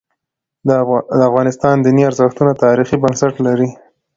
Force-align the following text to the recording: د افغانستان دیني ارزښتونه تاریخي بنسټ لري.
د 0.67 0.69
افغانستان 1.29 1.75
دیني 1.85 2.03
ارزښتونه 2.09 2.51
تاریخي 2.63 2.97
بنسټ 3.03 3.33
لري. 3.45 3.69